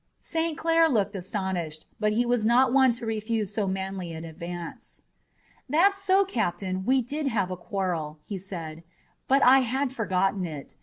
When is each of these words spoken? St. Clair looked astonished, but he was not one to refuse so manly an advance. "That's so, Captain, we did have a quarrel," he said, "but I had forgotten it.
St. 0.19 0.57
Clair 0.57 0.89
looked 0.89 1.15
astonished, 1.15 1.85
but 1.99 2.11
he 2.13 2.25
was 2.25 2.43
not 2.43 2.73
one 2.73 2.91
to 2.93 3.05
refuse 3.05 3.53
so 3.53 3.67
manly 3.67 4.11
an 4.13 4.25
advance. 4.25 5.03
"That's 5.69 6.01
so, 6.01 6.25
Captain, 6.25 6.85
we 6.87 7.03
did 7.03 7.27
have 7.27 7.51
a 7.51 7.55
quarrel," 7.55 8.17
he 8.23 8.39
said, 8.39 8.81
"but 9.27 9.43
I 9.43 9.59
had 9.59 9.91
forgotten 9.91 10.43
it. 10.47 10.75